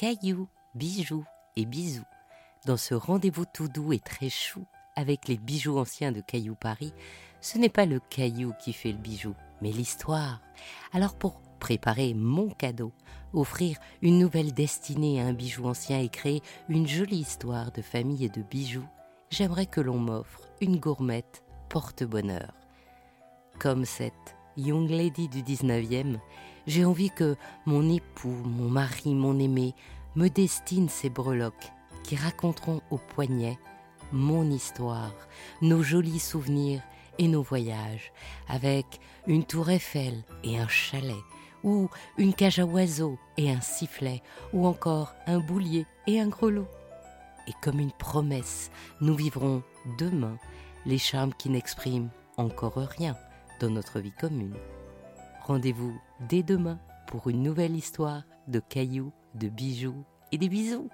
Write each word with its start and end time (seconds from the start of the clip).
cailloux, 0.00 0.48
bijoux 0.74 1.26
et 1.56 1.66
bisous. 1.66 2.06
Dans 2.64 2.78
ce 2.78 2.94
rendez-vous 2.94 3.44
tout 3.44 3.68
doux 3.68 3.92
et 3.92 3.98
très 3.98 4.30
chou 4.30 4.64
avec 4.96 5.28
les 5.28 5.36
bijoux 5.36 5.76
anciens 5.76 6.10
de 6.10 6.22
Caillou 6.22 6.54
Paris, 6.54 6.94
ce 7.42 7.58
n'est 7.58 7.68
pas 7.68 7.84
le 7.84 8.00
caillou 8.00 8.54
qui 8.58 8.72
fait 8.72 8.92
le 8.92 8.98
bijou, 8.98 9.34
mais 9.60 9.70
l'histoire. 9.70 10.40
Alors 10.94 11.14
pour 11.14 11.42
préparer 11.58 12.14
mon 12.14 12.48
cadeau, 12.48 12.92
offrir 13.34 13.76
une 14.00 14.18
nouvelle 14.18 14.54
destinée 14.54 15.20
à 15.20 15.26
un 15.26 15.34
bijou 15.34 15.66
ancien 15.66 16.00
et 16.00 16.08
créer 16.08 16.40
une 16.70 16.88
jolie 16.88 17.18
histoire 17.18 17.70
de 17.70 17.82
famille 17.82 18.24
et 18.24 18.30
de 18.30 18.40
bijoux, 18.40 18.88
j'aimerais 19.28 19.66
que 19.66 19.82
l'on 19.82 19.98
m'offre 19.98 20.48
une 20.62 20.78
gourmette 20.78 21.44
porte-bonheur. 21.68 22.54
Comme 23.58 23.84
cette 23.84 24.39
young 24.56 24.88
lady 24.88 25.28
du 25.28 25.42
19e, 25.42 26.18
j'ai 26.66 26.84
envie 26.84 27.10
que 27.10 27.36
mon 27.66 27.88
époux, 27.88 28.36
mon 28.44 28.68
mari, 28.68 29.14
mon 29.14 29.38
aimé 29.38 29.74
me 30.16 30.28
destine 30.28 30.88
ces 30.88 31.10
breloques 31.10 31.72
qui 32.02 32.16
raconteront 32.16 32.80
au 32.90 32.98
poignet 32.98 33.58
mon 34.12 34.50
histoire, 34.50 35.14
nos 35.62 35.82
jolis 35.82 36.18
souvenirs 36.18 36.82
et 37.18 37.28
nos 37.28 37.42
voyages, 37.42 38.12
avec 38.48 38.86
une 39.26 39.44
tour 39.44 39.70
Eiffel 39.70 40.24
et 40.42 40.58
un 40.58 40.68
chalet, 40.68 41.14
ou 41.62 41.88
une 42.18 42.34
cage 42.34 42.58
à 42.58 42.64
oiseaux 42.64 43.18
et 43.36 43.50
un 43.50 43.60
sifflet, 43.60 44.22
ou 44.52 44.66
encore 44.66 45.14
un 45.26 45.38
boulier 45.38 45.86
et 46.06 46.18
un 46.18 46.28
grelot. 46.28 46.66
Et 47.46 47.52
comme 47.62 47.78
une 47.78 47.92
promesse, 47.92 48.70
nous 49.00 49.14
vivrons 49.14 49.62
demain 49.98 50.36
les 50.86 50.98
charmes 50.98 51.34
qui 51.34 51.50
n'expriment 51.50 52.10
encore 52.36 52.76
rien 52.76 53.16
dans 53.60 53.70
notre 53.70 54.00
vie 54.00 54.12
commune. 54.12 54.56
Rendez-vous 55.42 55.96
dès 56.28 56.42
demain 56.42 56.80
pour 57.06 57.28
une 57.28 57.42
nouvelle 57.42 57.76
histoire 57.76 58.24
de 58.48 58.58
cailloux, 58.58 59.12
de 59.34 59.48
bijoux 59.48 60.04
et 60.32 60.38
des 60.38 60.48
bisous. 60.48 60.88